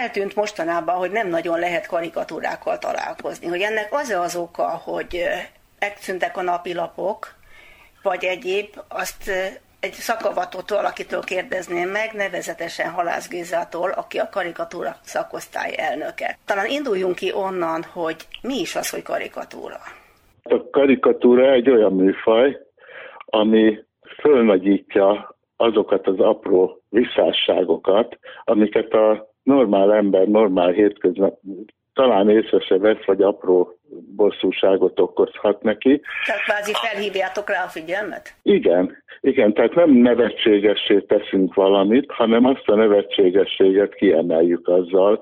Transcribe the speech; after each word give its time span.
eltűnt 0.00 0.34
mostanában, 0.34 0.96
hogy 0.96 1.10
nem 1.10 1.28
nagyon 1.28 1.58
lehet 1.58 1.86
karikatúrákkal 1.86 2.78
találkozni. 2.78 3.46
Hogy 3.46 3.60
ennek 3.60 3.88
az 3.90 4.08
az 4.08 4.36
oka, 4.36 4.68
hogy 4.84 5.24
megszűntek 5.78 6.36
a 6.36 6.42
napilapok, 6.42 7.34
vagy 8.02 8.24
egyéb, 8.24 8.66
azt 8.88 9.30
egy 9.80 9.92
szakavatott 9.92 10.70
valakitől 10.70 11.20
kérdezném 11.20 11.88
meg, 11.88 12.12
nevezetesen 12.14 12.90
Halász 12.90 13.28
Gézától, 13.28 13.90
aki 13.90 14.18
a 14.18 14.28
karikatúra 14.28 14.96
szakosztály 15.02 15.74
elnöke. 15.76 16.38
Talán 16.44 16.66
induljunk 16.66 17.14
ki 17.14 17.32
onnan, 17.34 17.82
hogy 17.92 18.16
mi 18.42 18.58
is 18.60 18.76
az, 18.76 18.90
hogy 18.90 19.02
karikatúra. 19.02 19.78
A 20.42 20.70
karikatúra 20.70 21.52
egy 21.52 21.70
olyan 21.70 21.92
műfaj, 21.92 22.58
ami 23.24 23.84
fölnagyítja 24.20 25.36
azokat 25.56 26.06
az 26.06 26.18
apró 26.18 26.75
visszásságokat, 26.90 28.18
amiket 28.44 28.92
a 28.92 29.28
normál 29.42 29.94
ember, 29.94 30.26
normál 30.26 30.70
hétköznap 30.70 31.38
talán 31.96 32.30
észre 32.30 32.60
se 32.60 32.78
vesz, 32.78 33.04
vagy 33.06 33.22
apró 33.22 33.78
bosszúságot 34.16 35.00
okozhat 35.00 35.62
neki. 35.62 36.00
Tehát 36.26 36.42
kvázi 36.42 36.72
felhívjátok 36.74 37.50
rá 37.50 37.64
a 37.64 37.68
figyelmet? 37.68 38.34
Igen, 38.42 38.96
igen, 39.20 39.54
tehát 39.54 39.74
nem 39.74 39.90
nevetségessé 39.90 41.00
teszünk 41.00 41.54
valamit, 41.54 42.10
hanem 42.12 42.44
azt 42.44 42.68
a 42.68 42.74
nevetségességet 42.74 43.94
kiemeljük 43.94 44.68
azzal, 44.68 45.20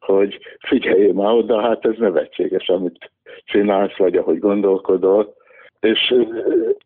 hogy 0.00 0.38
figyelj 0.58 1.12
már 1.12 1.32
oda, 1.32 1.60
hát 1.60 1.84
ez 1.84 1.94
nevetséges, 1.98 2.68
amit 2.68 3.10
csinálsz, 3.44 3.96
vagy 3.96 4.16
ahogy 4.16 4.38
gondolkodol, 4.38 5.34
és 5.80 6.14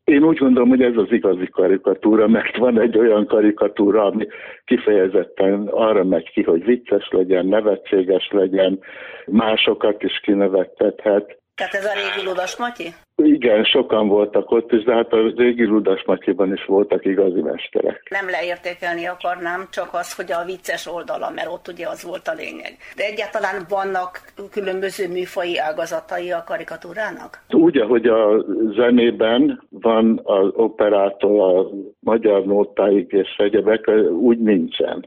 én 0.09 0.23
úgy 0.23 0.39
gondolom, 0.39 0.69
hogy 0.69 0.83
ez 0.83 0.97
az 0.97 1.11
igazi 1.11 1.49
karikatúra, 1.49 2.29
mert 2.29 2.57
van 2.57 2.81
egy 2.81 2.99
olyan 2.99 3.27
karikatúra, 3.27 4.05
ami 4.05 4.27
kifejezetten 4.65 5.69
arra 5.71 6.05
megy 6.05 6.31
ki, 6.31 6.43
hogy 6.43 6.65
vicces 6.65 7.09
legyen, 7.11 7.47
nevetséges 7.47 8.29
legyen, 8.31 8.79
másokat 9.27 10.03
is 10.03 10.21
kinevettethet, 10.23 11.39
tehát 11.59 11.75
ez 11.75 11.85
a 11.85 11.93
régi 11.95 12.27
Ludas 12.27 12.57
Matyi? 12.57 12.95
Igen, 13.17 13.65
sokan 13.65 14.09
voltak 14.09 14.51
ott 14.51 14.73
is, 14.73 14.85
de 14.85 14.95
hát 14.95 15.13
a 15.13 15.33
régi 15.37 15.65
Ludas 15.65 16.05
Matyiban 16.07 16.53
is 16.53 16.65
voltak 16.65 17.05
igazi 17.05 17.41
mesterek. 17.41 18.03
Nem 18.11 18.29
leértékelni 18.31 19.07
akarnám, 19.07 19.69
csak 19.71 19.89
az, 19.93 20.15
hogy 20.15 20.33
a 20.33 20.45
vicces 20.45 20.87
oldala, 20.87 21.31
mert 21.31 21.49
ott 21.49 21.69
ugye 21.69 21.89
az 21.89 22.03
volt 22.03 22.29
a 22.29 22.33
lényeg. 22.33 22.77
De 22.97 23.05
egyáltalán 23.05 23.57
vannak 23.69 24.21
különböző 24.51 25.09
műfai 25.09 25.59
ágazatai 25.59 26.31
a 26.31 26.45
karikatúrának? 26.47 27.43
Úgy, 27.51 27.79
ahogy 27.79 28.07
a 28.07 28.45
zenében 28.77 29.63
van 29.81 30.21
az 30.25 30.49
operától 30.55 31.59
a 31.59 31.71
magyar 32.01 32.45
nótáig 32.45 33.13
és 33.13 33.37
egyebek, 33.37 33.91
úgy 34.21 34.39
nincsen 34.39 35.07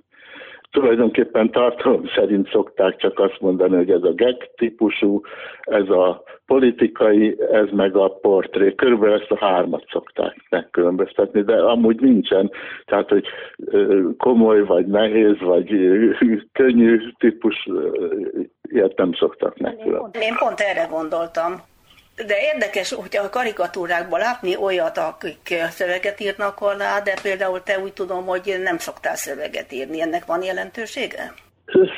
tulajdonképpen 0.72 1.52
tartalom 1.52 2.04
szerint 2.16 2.50
szokták 2.50 2.96
csak 2.96 3.20
azt 3.20 3.40
mondani, 3.40 3.76
hogy 3.76 3.92
ez 3.92 4.04
a 4.04 4.14
gag 4.16 4.38
típusú, 4.56 5.22
ez 5.62 5.90
a 5.90 6.24
politikai, 6.46 7.38
ez 7.52 7.68
meg 7.72 7.96
a 7.96 8.10
portré. 8.10 8.76
Körülbelül 8.76 9.20
ezt 9.22 9.32
a 9.32 9.46
hármat 9.46 9.84
szokták 9.92 10.36
megkülönböztetni, 10.50 11.42
de 11.42 11.56
amúgy 11.56 12.00
nincsen. 12.00 12.52
Tehát, 12.86 13.10
hogy 13.10 13.26
komoly, 14.18 14.64
vagy 14.64 14.86
nehéz, 14.86 15.40
vagy 15.40 15.70
könnyű 16.52 17.00
típus, 17.18 17.70
ilyet 18.62 18.98
nem 18.98 19.14
szoktak 19.14 19.58
megkülönböztetni. 19.58 20.26
Én 20.26 20.36
pont 20.40 20.60
erre 20.60 20.88
gondoltam, 20.92 21.54
de 22.26 22.36
érdekes, 22.54 22.94
hogy 22.94 23.18
a 23.18 23.30
karikatúrákban 23.30 24.20
látni 24.20 24.56
olyat, 24.56 24.98
akik 24.98 25.46
szöveget 25.70 26.20
írnak 26.20 26.60
alá, 26.60 27.00
de 27.00 27.14
például 27.24 27.64
te 27.64 27.80
úgy 27.84 27.94
tudom, 27.94 28.26
hogy 28.26 28.56
nem 28.64 28.78
szoktál 28.78 29.16
szöveget 29.16 29.72
írni. 29.74 30.02
Ennek 30.02 30.26
van 30.26 30.44
jelentősége? 30.44 31.34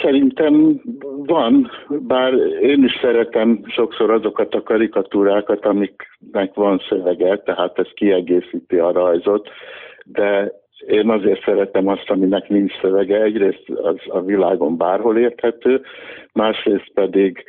Szerintem 0.01 0.81
van, 1.25 1.71
bár 1.87 2.33
én 2.61 2.83
is 2.83 2.99
szeretem 3.01 3.63
sokszor 3.67 4.11
azokat 4.11 4.53
a 4.53 4.63
karikatúrákat, 4.63 5.65
amiknek 5.65 6.53
van 6.53 6.81
szövege, 6.89 7.37
tehát 7.37 7.79
ez 7.79 7.87
kiegészíti 7.93 8.77
a 8.77 8.91
rajzot, 8.91 9.49
de 10.05 10.51
én 10.87 11.09
azért 11.09 11.43
szeretem 11.43 11.87
azt, 11.87 12.09
aminek 12.09 12.49
nincs 12.49 12.79
szövege. 12.81 13.21
Egyrészt 13.21 13.69
az 13.69 13.95
a 14.07 14.21
világon 14.21 14.77
bárhol 14.77 15.17
érthető, 15.17 15.81
másrészt 16.33 16.91
pedig 16.93 17.43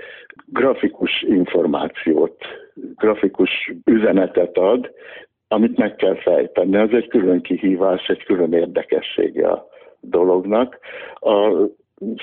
grafikus 0.46 1.22
információt, 1.22 2.36
grafikus 2.74 3.72
üzenetet 3.84 4.56
ad, 4.56 4.90
amit 5.48 5.76
meg 5.76 5.96
kell 5.96 6.14
fejteni. 6.14 6.76
Ez 6.76 6.90
egy 6.90 7.08
külön 7.08 7.40
kihívás, 7.40 8.08
egy 8.08 8.24
külön 8.24 8.52
érdekessége 8.52 9.48
a 9.48 9.66
dolognak. 10.00 10.78
A 11.14 11.52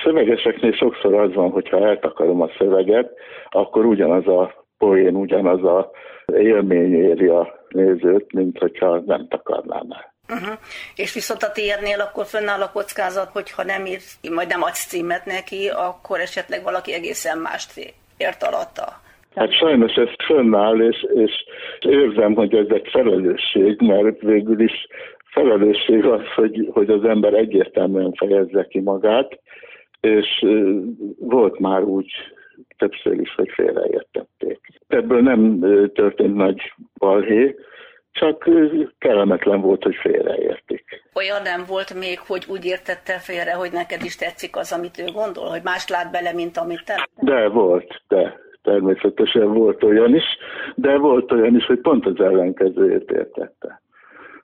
szövegeseknél 0.03 0.71
sokszor 0.71 1.13
az 1.13 1.33
van, 1.33 1.49
hogyha 1.49 1.87
eltakarom 1.87 2.41
a 2.41 2.49
szöveget, 2.57 3.13
akkor 3.49 3.85
ugyanaz 3.85 4.27
a 4.27 4.65
poén, 4.77 5.15
ugyanaz 5.15 5.63
a 5.63 5.91
élmény 6.25 6.93
éri 6.93 7.27
a 7.27 7.59
nézőt, 7.69 8.33
mint 8.33 8.57
hogyha 8.57 9.03
nem 9.05 9.27
takarnám 9.27 9.87
el. 9.89 10.10
Uh-huh. 10.31 10.57
És 10.95 11.13
viszont 11.13 11.43
a 11.43 11.51
tiédnél 11.51 11.99
akkor 11.99 12.25
fönnáll 12.25 12.61
a 12.61 12.71
kockázat, 12.71 13.29
hogyha 13.31 13.63
nem 13.63 13.85
írsz, 13.85 14.19
majd 14.31 14.47
nem 14.47 14.63
adsz 14.63 14.87
címet 14.87 15.25
neki, 15.25 15.69
akkor 15.69 16.19
esetleg 16.19 16.63
valaki 16.63 16.93
egészen 16.93 17.37
mást 17.37 17.95
ért 18.17 18.43
alatta. 18.43 19.01
Hát 19.35 19.53
sajnos 19.53 19.93
ez 19.93 20.09
fönnáll, 20.25 20.81
és, 20.81 21.05
és 21.15 21.31
érzem, 21.79 22.33
hogy 22.33 22.55
ez 22.55 22.67
egy 22.69 22.87
felelősség, 22.91 23.81
mert 23.81 24.21
végül 24.21 24.59
is 24.59 24.87
felelősség 25.25 26.05
az, 26.05 26.21
hogy, 26.35 26.69
hogy 26.71 26.89
az 26.89 27.03
ember 27.03 27.33
egyértelműen 27.33 28.13
fejezze 28.13 28.67
ki 28.69 28.79
magát, 28.79 29.39
és 30.01 30.45
volt 31.19 31.59
már 31.59 31.81
úgy 31.81 32.11
többször 32.77 33.19
is, 33.19 33.33
hogy 33.35 33.49
félreértették. 33.53 34.59
Ebből 34.87 35.21
nem 35.21 35.59
történt 35.93 36.35
nagy 36.35 36.73
balhé, 36.97 37.55
csak 38.11 38.49
kellemetlen 38.97 39.61
volt, 39.61 39.83
hogy 39.83 39.95
félreértik. 39.95 40.83
Olyan 41.13 41.41
nem 41.41 41.63
volt 41.67 41.93
még, 41.93 42.19
hogy 42.19 42.45
úgy 42.49 42.65
értette 42.65 43.13
félre, 43.19 43.53
hogy 43.53 43.71
neked 43.71 44.03
is 44.03 44.15
tetszik 44.15 44.55
az, 44.55 44.71
amit 44.71 44.99
ő 44.99 45.11
gondol, 45.13 45.47
hogy 45.49 45.61
más 45.63 45.87
lát 45.87 46.11
bele, 46.11 46.33
mint 46.33 46.57
amit 46.57 46.85
te? 46.85 47.09
De 47.15 47.47
volt, 47.47 48.01
de 48.07 48.39
természetesen 48.63 49.53
volt 49.53 49.83
olyan 49.83 50.15
is, 50.15 50.25
de 50.75 50.97
volt 50.97 51.31
olyan 51.31 51.55
is, 51.55 51.65
hogy 51.65 51.79
pont 51.79 52.05
az 52.05 52.19
ellenkezőjét 52.19 53.11
értette. 53.11 53.81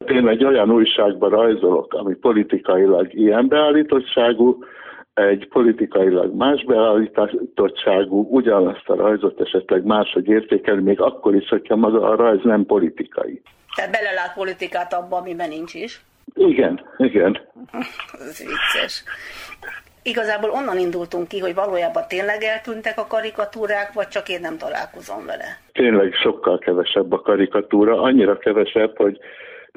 Én 0.05 0.27
egy 0.27 0.43
olyan 0.45 0.71
újságban 0.71 1.29
rajzolok, 1.29 1.93
ami 1.93 2.15
politikailag 2.15 3.13
ilyen 3.13 3.47
beállítottságú, 3.47 4.63
egy 5.17 5.47
politikailag 5.47 6.35
más 6.35 6.63
beállítottságú, 6.63 8.27
ugyanazt 8.29 8.89
a 8.89 8.95
rajzot 8.95 9.41
esetleg 9.41 9.83
máshogy 9.83 10.27
értékel, 10.27 10.75
még 10.75 11.01
akkor 11.01 11.35
is, 11.35 11.49
hogyha 11.49 11.75
maga 11.75 12.09
a 12.09 12.15
rajz 12.15 12.43
nem 12.43 12.65
politikai. 12.65 13.41
Tehát 13.75 13.91
belelát 13.91 14.33
politikát 14.33 14.93
abba, 14.93 15.17
amiben 15.17 15.49
nincs 15.49 15.73
is? 15.73 16.01
Igen, 16.33 16.81
igen. 16.97 17.39
Ez 18.27 18.37
vicces. 18.37 19.03
Igazából 20.03 20.49
onnan 20.49 20.77
indultunk 20.77 21.27
ki, 21.27 21.39
hogy 21.39 21.53
valójában 21.53 22.03
tényleg 22.07 22.43
eltűntek 22.43 22.97
a 22.97 23.07
karikatúrák, 23.07 23.93
vagy 23.93 24.07
csak 24.07 24.29
én 24.29 24.39
nem 24.41 24.57
találkozom 24.57 25.25
vele? 25.25 25.59
Tényleg 25.71 26.13
sokkal 26.13 26.57
kevesebb 26.57 27.11
a 27.11 27.21
karikatúra, 27.21 28.01
annyira 28.01 28.37
kevesebb, 28.37 28.97
hogy 28.97 29.19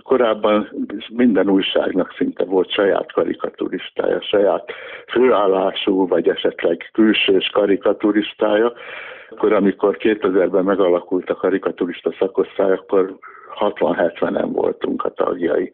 korábban 0.03 0.87
minden 1.09 1.49
újságnak 1.49 2.15
szinte 2.17 2.45
volt 2.45 2.73
saját 2.73 3.13
karikaturistája, 3.13 4.21
saját 4.23 4.73
főállású, 5.09 6.09
vagy 6.09 6.29
esetleg 6.29 6.91
külsős 6.93 7.51
karikaturistája. 7.53 8.73
Akkor, 9.31 9.53
amikor 9.53 9.97
2000-ben 10.01 10.65
megalakult 10.65 11.31
a 11.31 11.35
karikaturista 11.35 12.15
szakosztály, 12.19 12.73
akkor 12.73 13.19
60-70-en 13.61 14.49
voltunk 14.53 15.05
a 15.05 15.11
tagjai. 15.11 15.73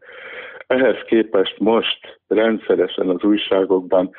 Ehhez 0.66 0.96
képest 1.06 1.58
most 1.58 2.20
rendszeresen 2.28 3.08
az 3.08 3.22
újságokban 3.22 4.10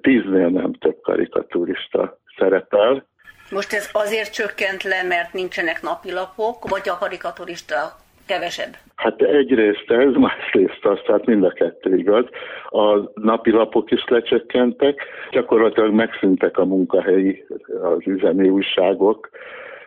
tíznél 0.00 0.48
nem 0.48 0.72
több 0.72 1.00
karikaturista 1.02 2.18
szerepel. 2.38 3.06
Most 3.50 3.72
ez 3.72 3.90
azért 3.92 4.32
csökkent 4.32 4.82
le, 4.82 5.02
mert 5.02 5.32
nincsenek 5.32 5.82
napilapok, 5.82 6.68
vagy 6.68 6.88
a 6.88 6.98
karikaturista 6.98 7.96
kevesebb? 8.26 8.76
Hát 9.06 9.22
egyrészt 9.22 9.90
ez, 9.90 10.14
másrészt 10.28 10.84
az, 10.84 10.98
tehát 11.06 11.26
mind 11.26 11.44
a 11.44 11.50
kettő 11.50 11.96
igaz. 11.96 12.24
A 12.68 13.10
napi 13.14 13.50
lapok 13.50 13.90
is 13.90 14.04
lecsökkentek, 14.08 15.02
gyakorlatilag 15.30 15.92
megszűntek 15.92 16.58
a 16.58 16.64
munkahelyi, 16.64 17.44
az 17.82 18.06
üzemi 18.06 18.48
újságok, 18.48 19.28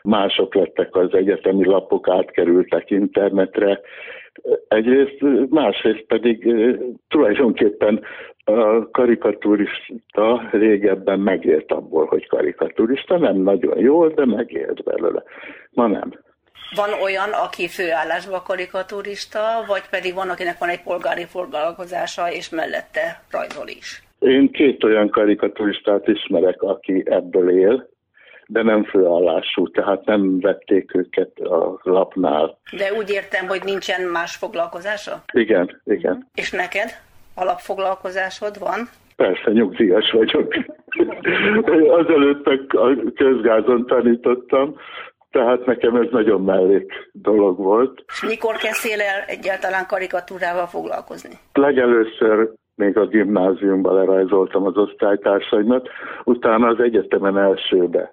mások 0.02 0.56
lettek 0.56 0.96
az 0.96 1.14
egyetemi 1.14 1.66
lapok, 1.66 2.10
átkerültek 2.10 2.90
internetre. 2.92 3.80
Egyrészt, 4.68 5.18
másrészt 5.50 6.06
pedig 6.08 6.56
tulajdonképpen 7.08 8.02
a 8.44 8.90
karikaturista 8.92 10.50
régebben 10.52 11.20
megélt 11.20 11.72
abból, 11.72 12.06
hogy 12.06 12.28
karikaturista, 12.28 13.18
nem 13.18 13.36
nagyon 13.38 13.80
jól, 13.80 14.10
de 14.10 14.26
megélt 14.26 14.84
belőle. 14.84 15.24
Ma 15.72 15.88
nem. 15.88 16.12
Van 16.76 16.90
olyan, 17.02 17.30
aki 17.32 17.68
főállásban 17.68 18.44
karikaturista, 18.44 19.40
vagy 19.68 19.90
pedig 19.90 20.14
van, 20.14 20.30
akinek 20.30 20.58
van 20.58 20.70
egy 20.70 20.84
polgári 20.84 21.26
foglalkozása, 21.26 22.32
és 22.32 22.50
mellette 22.50 23.24
rajzol 23.32 23.68
is? 23.68 24.04
Én 24.20 24.52
két 24.52 24.84
olyan 24.84 25.10
karikaturistát 25.10 26.08
ismerek, 26.08 26.62
aki 26.62 27.04
ebből 27.06 27.50
él, 27.50 27.90
de 28.48 28.64
nem 28.64 28.84
főállású, 28.84 29.72
tehát 29.72 30.06
nem 30.06 30.40
vették 30.40 30.96
őket 30.96 31.40
a 31.40 31.80
lapnál. 31.84 32.58
De 32.78 32.94
úgy 32.94 33.10
értem, 33.10 33.48
hogy 33.48 33.62
nincsen 33.64 34.02
más 34.02 34.36
foglalkozása? 34.36 35.24
Igen, 35.34 35.82
igen. 35.86 36.28
És 36.36 36.52
neked 36.52 36.90
alapfoglalkozásod 37.36 38.60
van? 38.60 38.90
Persze, 39.16 39.52
nyugdíjas 39.52 40.12
vagyok. 40.12 40.56
Azelőtt 42.02 42.46
a 42.46 42.90
közgázon 43.16 43.86
tanítottam, 43.86 44.76
tehát 45.32 45.66
nekem 45.66 45.96
ez 45.96 46.08
nagyon 46.12 46.42
mellék 46.42 46.94
dolog 47.12 47.58
volt. 47.58 48.04
És 48.08 48.24
mikor 48.28 48.56
kezdtél 48.56 49.02
el 49.02 49.22
egyáltalán 49.28 49.86
karikatúrával 49.88 50.66
foglalkozni? 50.66 51.36
Legelőször 51.54 52.50
még 52.76 52.98
a 52.98 53.08
gimnáziumban 53.08 53.96
lerajzoltam 53.96 54.66
az 54.66 54.78
osztálytársaimat, 54.78 55.90
utána 56.24 56.68
az 56.68 56.80
egyetemen 56.80 57.38
elsőbe 57.38 58.12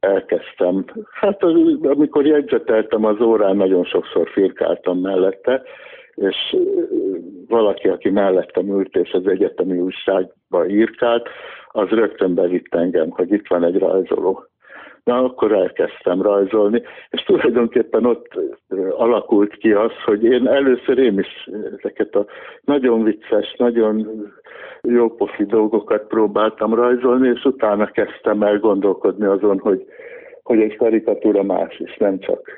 elkezdtem. 0.00 0.84
Hát 1.10 1.42
amikor 1.82 2.26
jegyzeteltem 2.26 3.04
az 3.04 3.20
órán, 3.20 3.56
nagyon 3.56 3.84
sokszor 3.84 4.28
firkáltam 4.28 4.98
mellette, 4.98 5.62
és 6.14 6.56
valaki, 7.48 7.88
aki 7.88 8.10
mellettem 8.10 8.68
ült 8.68 8.96
és 8.96 9.10
az 9.12 9.26
egyetemi 9.26 9.78
újságba 9.78 10.66
írkált, 10.66 11.28
az 11.68 11.88
rögtön 11.88 12.34
bevitt 12.34 12.74
engem, 12.74 13.10
hogy 13.10 13.32
itt 13.32 13.46
van 13.46 13.64
egy 13.64 13.78
rajzoló. 13.78 14.44
Na, 15.06 15.24
akkor 15.24 15.52
elkezdtem 15.52 16.22
rajzolni, 16.22 16.82
és 17.10 17.22
tulajdonképpen 17.22 18.04
ott 18.04 18.28
alakult 18.90 19.56
ki 19.56 19.72
az, 19.72 19.90
hogy 20.04 20.24
én 20.24 20.48
először 20.48 20.98
én 20.98 21.18
is 21.18 21.48
ezeket 21.78 22.14
a 22.14 22.26
nagyon 22.64 23.02
vicces, 23.02 23.54
nagyon 23.58 24.08
jópofi 24.82 25.44
dolgokat 25.44 26.06
próbáltam 26.06 26.74
rajzolni, 26.74 27.28
és 27.28 27.44
utána 27.44 27.90
kezdtem 27.90 28.42
el 28.42 28.58
gondolkodni 28.58 29.26
azon, 29.26 29.58
hogy, 29.58 29.86
hogy 30.42 30.60
egy 30.60 30.76
karikatúra 30.76 31.42
más 31.42 31.78
is, 31.78 31.96
nem 31.96 32.18
csak, 32.18 32.50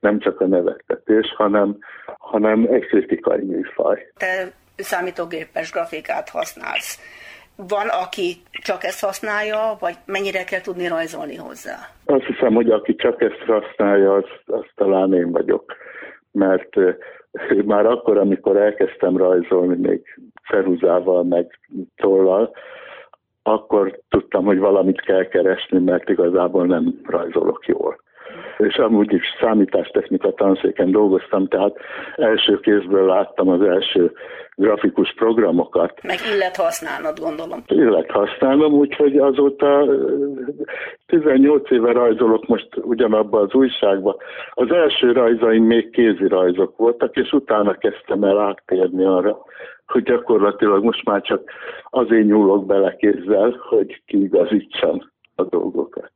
nem 0.00 0.18
csak 0.18 0.40
a 0.40 0.46
nevettetés, 0.46 1.34
hanem, 1.36 1.78
hanem 2.18 2.66
egy 2.70 2.86
kritikai 2.86 3.44
műfaj. 3.44 4.12
Te 4.16 4.52
számítógépes 4.76 5.72
grafikát 5.72 6.28
használsz 6.28 6.98
van, 7.68 7.88
aki 8.04 8.36
csak 8.50 8.84
ezt 8.84 9.04
használja, 9.04 9.76
vagy 9.80 9.94
mennyire 10.06 10.44
kell 10.44 10.60
tudni 10.60 10.88
rajzolni 10.88 11.36
hozzá? 11.36 11.76
Azt 12.04 12.24
hiszem, 12.24 12.54
hogy 12.54 12.70
aki 12.70 12.94
csak 12.94 13.22
ezt 13.22 13.44
használja, 13.46 14.14
az, 14.14 14.24
az 14.46 14.64
talán 14.74 15.14
én 15.14 15.30
vagyok. 15.30 15.76
Mert 16.32 16.74
már 17.64 17.86
akkor, 17.86 18.18
amikor 18.18 18.56
elkezdtem 18.56 19.16
rajzolni, 19.16 19.76
még 19.88 20.00
ceruzával, 20.50 21.24
meg 21.24 21.58
tollal, 21.96 22.50
akkor 23.42 24.00
tudtam, 24.08 24.44
hogy 24.44 24.58
valamit 24.58 25.00
kell 25.00 25.28
keresni, 25.28 25.78
mert 25.78 26.08
igazából 26.08 26.66
nem 26.66 27.00
rajzolok 27.06 27.66
jól 27.66 28.00
és 28.60 28.76
amúgy 28.76 29.12
is 29.12 29.24
számítástechnika 29.40 30.32
tanszéken 30.32 30.90
dolgoztam, 30.90 31.46
tehát 31.46 31.76
első 32.16 32.60
kézből 32.60 33.06
láttam 33.06 33.48
az 33.48 33.62
első 33.62 34.12
grafikus 34.54 35.14
programokat. 35.14 36.02
Meg 36.02 36.18
illet 36.34 36.56
használnod, 36.56 37.18
gondolom. 37.20 37.62
Illet 37.66 38.10
használom, 38.10 38.72
úgyhogy 38.72 39.18
azóta 39.18 39.86
18 41.06 41.70
éve 41.70 41.92
rajzolok 41.92 42.46
most 42.46 42.68
ugyanabba 42.76 43.40
az 43.40 43.54
újságba. 43.54 44.16
Az 44.50 44.70
első 44.70 45.12
rajzaim 45.12 45.64
még 45.64 45.90
kézi 45.90 46.28
rajzok 46.28 46.76
voltak, 46.76 47.16
és 47.16 47.32
utána 47.32 47.74
kezdtem 47.74 48.22
el 48.22 48.38
áttérni 48.38 49.04
arra, 49.04 49.38
hogy 49.86 50.02
gyakorlatilag 50.02 50.84
most 50.84 51.04
már 51.04 51.22
csak 51.22 51.50
azért 51.90 52.26
nyúlok 52.26 52.66
bele 52.66 52.96
kézzel, 52.96 53.56
hogy 53.68 54.02
kiigazítsam 54.06 55.10
a 55.34 55.44
dolgokat. 55.44 56.12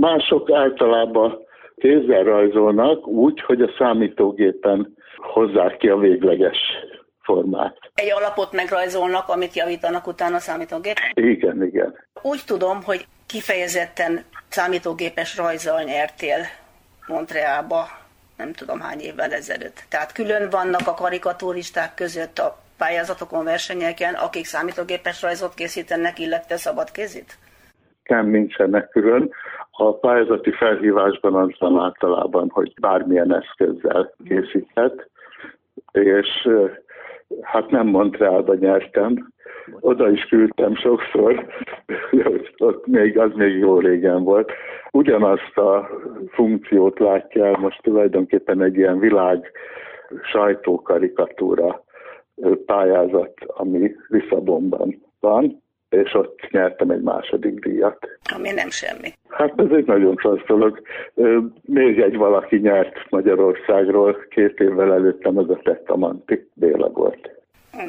Mások 0.00 0.50
általában 0.50 1.38
kézzel 1.76 2.22
rajzolnak 2.22 3.06
úgy, 3.06 3.40
hogy 3.40 3.62
a 3.62 3.70
számítógépen 3.78 4.96
hozzák 5.16 5.76
ki 5.76 5.88
a 5.88 5.96
végleges 5.96 6.56
formát. 7.22 7.76
Egy 7.94 8.12
alapot 8.12 8.52
megrajzolnak, 8.52 9.28
amit 9.28 9.54
javítanak 9.54 10.06
utána 10.06 10.36
a 10.36 10.38
számítógépen? 10.38 11.04
Igen, 11.14 11.64
igen. 11.64 11.94
Úgy 12.22 12.40
tudom, 12.46 12.82
hogy 12.82 13.06
kifejezetten 13.26 14.24
számítógépes 14.48 15.36
rajzal 15.36 15.82
nyertél 15.82 16.38
Montrealba, 17.06 17.86
nem 18.36 18.52
tudom 18.52 18.80
hány 18.80 19.00
évvel 19.00 19.32
ezelőtt. 19.32 19.84
Tehát 19.88 20.12
külön 20.12 20.50
vannak 20.50 20.86
a 20.86 20.94
karikaturisták 20.94 21.94
között 21.94 22.38
a 22.38 22.58
pályázatokon, 22.78 23.44
versenyeken, 23.44 24.14
akik 24.14 24.44
számítógépes 24.44 25.22
rajzot 25.22 25.54
készítenek, 25.54 26.18
illetve 26.18 26.56
szabadkézit? 26.56 27.38
Nem, 28.04 28.26
nincsenek 28.26 28.88
külön. 28.88 29.32
A 29.70 29.92
pályázati 29.92 30.50
felhívásban 30.50 31.34
az 31.34 31.50
van 31.58 31.78
általában, 31.78 32.50
hogy 32.50 32.72
bármilyen 32.80 33.34
eszközzel 33.34 34.14
készíthet, 34.24 35.10
és 35.92 36.48
hát 37.40 37.70
nem 37.70 37.86
Montrealba 37.86 38.54
nyertem, 38.54 39.32
oda 39.80 40.10
is 40.10 40.24
küldtem 40.24 40.74
sokszor, 40.74 41.46
ott 42.58 42.86
még, 42.86 43.18
az 43.18 43.30
még 43.34 43.58
jó 43.58 43.78
régen 43.78 44.24
volt. 44.24 44.52
Ugyanazt 44.92 45.58
a 45.58 45.88
funkciót 46.28 46.98
látja 46.98 47.46
el 47.46 47.56
most 47.58 47.82
tulajdonképpen 47.82 48.62
egy 48.62 48.76
ilyen 48.76 48.98
világ 48.98 49.52
sajtókarikatúra 50.22 51.84
pályázat, 52.66 53.32
ami 53.46 53.94
Lisszabonban 54.08 55.02
van, 55.20 55.62
és 55.90 56.14
ott 56.14 56.50
nyertem 56.50 56.90
egy 56.90 57.00
második 57.00 57.58
díjat. 57.58 58.08
Ami 58.34 58.50
nem 58.50 58.70
semmi. 58.70 59.12
Hát 59.28 59.52
ez 59.56 59.70
egy 59.70 59.86
nagyon 59.86 60.14
klassz 60.14 60.46
dolog. 60.46 60.82
Még 61.60 62.00
egy 62.00 62.16
valaki 62.16 62.56
nyert 62.56 63.10
Magyarországról, 63.10 64.16
két 64.28 64.60
évvel 64.60 64.92
előttem 64.92 65.38
az 65.38 65.50
a 65.50 65.60
Tettamanti 65.62 66.48
Béla 66.54 66.88
volt. 66.88 67.30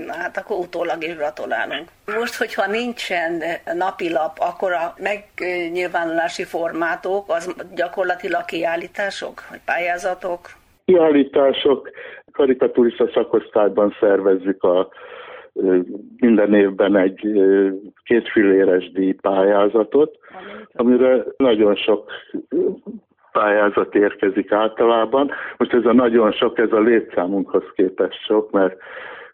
Na 0.06 0.13
hát 0.13 0.38
akkor 0.38 0.57
utólag 0.57 1.03
is 1.03 1.15
gratulálunk. 1.15 1.89
Most, 2.19 2.36
hogyha 2.36 2.71
nincsen 2.71 3.42
napilap, 3.77 4.38
akkor 4.39 4.71
a 4.71 4.94
megnyilvánulási 4.98 6.44
formátok, 6.44 7.24
az 7.27 7.56
gyakorlatilag 7.75 8.45
kiállítások, 8.45 9.43
vagy 9.50 9.60
pályázatok? 9.65 10.39
Kiállítások, 10.86 11.89
karikaturista 12.31 13.10
szakosztályban 13.13 13.96
szervezzük 14.00 14.63
a 14.63 14.89
minden 16.17 16.53
évben 16.53 16.96
egy 16.96 17.27
kétfiléres 18.03 18.91
díjpályázatot, 18.91 20.17
amire 20.74 21.24
nagyon 21.38 21.75
sok 21.75 22.12
pályázat 23.31 23.96
érkezik 23.96 24.51
általában. 24.51 25.31
Most 25.58 25.74
ez 25.74 25.86
a 25.86 25.93
nagyon 25.93 26.31
sok, 26.31 26.58
ez 26.58 26.72
a 26.72 26.79
létszámunkhoz 26.79 27.63
képest 27.75 28.25
sok, 28.25 28.51
mert 28.51 28.77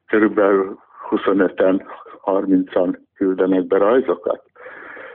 körülbelül 0.07 0.79
25-en, 1.09 1.81
30-an 2.23 2.97
küldenek 3.15 3.67
be 3.67 3.77
rajzokat, 3.77 4.43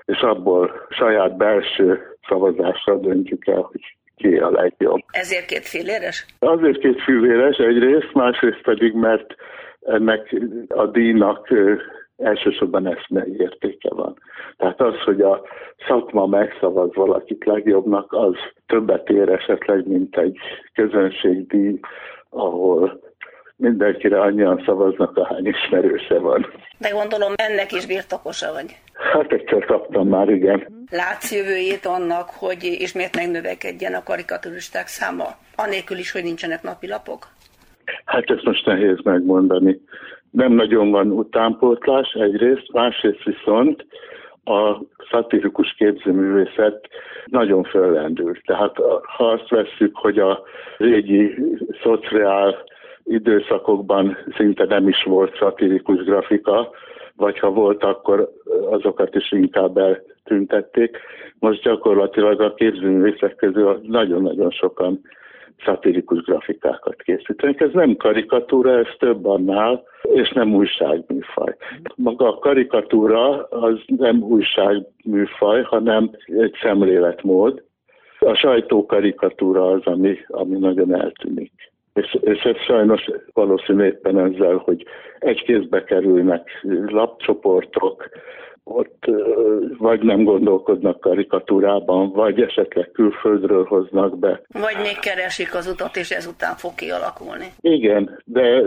és 0.05 0.21
abból 0.21 0.87
saját 0.91 1.37
belső 1.37 2.17
szavazásra 2.29 2.97
döntjük 2.97 3.47
el, 3.47 3.61
hogy 3.61 3.97
ki 4.17 4.37
a 4.37 4.51
legjobb. 4.51 5.01
Ezért 5.11 5.47
két 5.47 5.67
filléres? 5.67 6.27
Azért 6.39 6.79
két 6.79 7.03
filléres 7.03 7.57
egyrészt, 7.57 8.15
másrészt 8.15 8.63
pedig, 8.63 8.93
mert 8.93 9.35
ennek 9.85 10.35
a 10.69 10.87
díjnak 10.87 11.49
elsősorban 12.17 12.87
eszmei 12.87 13.37
értéke 13.39 13.95
van. 13.95 14.17
Tehát 14.57 14.81
az, 14.81 14.95
hogy 15.05 15.21
a 15.21 15.43
szakma 15.89 16.27
megszavaz 16.27 16.95
valakit 16.95 17.45
legjobbnak, 17.45 18.13
az 18.13 18.35
többet 18.67 19.09
ér 19.09 19.29
esetleg, 19.29 19.87
mint 19.87 20.17
egy 20.17 20.39
közönségdíj, 20.75 21.81
ahol 22.29 23.01
mindenkire 23.57 24.21
annyian 24.21 24.63
szavaznak, 24.67 25.17
ahány 25.17 25.47
ismerőse 25.47 26.19
van. 26.19 26.47
De 26.79 26.89
gondolom 26.89 27.33
ennek 27.37 27.73
is 27.73 27.87
birtokosa 27.87 28.53
vagy. 28.53 28.77
Hát 29.13 29.33
egyszer 29.33 29.65
kaptam 29.65 30.09
már, 30.09 30.29
igen. 30.29 30.87
Látsz 30.91 31.33
jövőjét 31.33 31.87
annak, 31.87 32.29
hogy 32.31 32.65
ismét 32.65 33.17
megnövekedjen 33.17 33.95
a 33.95 34.03
karikaturisták 34.03 34.87
száma, 34.87 35.25
anélkül 35.57 35.99
is, 35.99 36.13
hogy 36.13 36.23
nincsenek 36.23 36.63
napilapok? 36.63 37.32
Hát 38.05 38.31
ezt 38.31 38.45
most 38.45 38.67
nehéz 38.67 38.99
megmondani. 39.03 39.81
Nem 40.31 40.53
nagyon 40.53 40.91
van 40.91 41.11
utánpótlás 41.11 42.13
egyrészt, 42.13 42.73
másrészt 42.73 43.23
viszont 43.23 43.87
a 44.45 44.77
szatirikus 45.11 45.75
képzőművészet 45.75 46.89
nagyon 47.25 47.63
föllendült. 47.63 48.41
Tehát 48.45 48.77
ha 49.17 49.31
azt 49.31 49.49
vesszük, 49.49 49.97
hogy 49.97 50.19
a 50.19 50.43
régi 50.79 51.35
szociál 51.83 52.65
időszakokban 53.05 54.19
szinte 54.37 54.65
nem 54.65 54.89
is 54.89 55.03
volt 55.03 55.37
szatirikus 55.39 56.05
grafika, 56.05 56.71
vagy 57.17 57.39
ha 57.39 57.51
volt, 57.51 57.85
akkor 57.85 58.33
azokat 58.71 59.15
is 59.15 59.33
inkább 59.33 59.77
eltüntették. 59.77 60.99
Most 61.39 61.63
gyakorlatilag 61.63 62.41
a 62.41 62.55
képzőművészek 62.55 63.37
közül 63.37 63.81
nagyon-nagyon 63.83 64.51
sokan 64.51 65.01
szatirikus 65.65 66.23
grafikákat 66.23 67.03
készítenek. 67.03 67.61
Ez 67.61 67.73
nem 67.73 67.97
karikatúra, 67.97 68.79
ez 68.79 68.87
több 68.99 69.27
annál, 69.27 69.83
és 70.03 70.31
nem 70.31 70.55
újságműfaj. 70.55 71.57
Maga 71.97 72.29
a 72.29 72.39
karikatúra 72.39 73.43
az 73.45 73.81
nem 73.87 74.23
újságműfaj, 74.23 75.63
hanem 75.63 76.11
egy 76.27 76.55
szemléletmód. 76.63 77.63
A 78.19 78.35
sajtókarikatúra 78.35 79.71
az, 79.71 79.81
ami, 79.85 80.19
ami 80.27 80.59
nagyon 80.59 80.95
eltűnik. 80.95 81.53
És, 81.95 82.19
és 82.21 82.43
ez 82.43 82.57
sajnos 82.57 83.11
valószínű 83.33 83.85
éppen 83.85 84.19
ezzel, 84.19 84.57
hogy 84.57 84.85
egy 85.19 85.43
kézbe 85.43 85.85
kerülnek 85.85 86.63
lapcsoportok, 86.87 88.09
ott 88.65 89.05
vagy 89.79 90.03
nem 90.03 90.25
gondolkodnak 90.25 91.01
karikatúrában, 91.01 92.13
vagy 92.13 92.41
esetleg 92.41 92.91
külföldről 92.91 93.65
hoznak 93.65 94.19
be. 94.19 94.43
Vagy 94.53 94.77
még 94.83 94.99
keresik 95.01 95.55
az 95.55 95.67
utat, 95.67 95.97
és 95.97 96.11
ezután 96.11 96.55
fog 96.55 96.75
kialakulni. 96.75 97.47
Igen, 97.61 98.23
de 98.25 98.63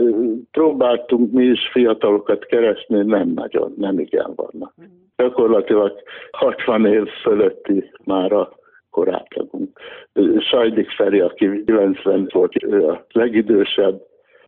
próbáltunk 0.51 1.31
mi 1.31 1.43
is 1.43 1.69
fiatalokat 1.71 2.45
keresni, 2.45 3.03
nem 3.03 3.29
nagyon, 3.29 3.73
nem 3.77 3.99
igen 3.99 4.33
vannak. 4.35 4.73
Gyakorlatilag 5.17 5.93
60 6.31 6.85
év 6.85 7.07
fölötti 7.21 7.91
már 8.03 8.31
a 8.31 8.53
korátlagunk. 8.89 9.79
Sajdik 10.39 10.89
Feri, 10.89 11.19
aki 11.19 11.63
90 11.65 12.29
volt 12.33 12.55
a 12.55 13.05
legidősebb, 13.11 14.01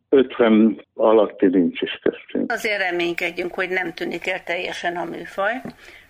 50 0.10 0.86
alatti 0.94 1.46
nincs 1.46 1.82
is 1.82 2.00
köztünk. 2.02 2.52
Azért 2.52 2.82
reménykedjünk, 2.82 3.54
hogy 3.54 3.70
nem 3.70 3.94
tűnik 3.94 4.28
el 4.28 4.44
teljesen 4.44 4.96
a 4.96 5.04
műfaj. 5.04 5.62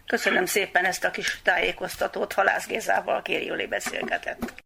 Köszönöm 0.05 0.45
szépen 0.45 0.85
ezt 0.85 1.05
a 1.05 1.11
kis 1.11 1.41
tájékoztatót, 1.41 2.33
Halász 2.33 2.67
Gézával 2.67 3.21
Kérioli 3.21 3.67
beszélgetett. 3.67 4.53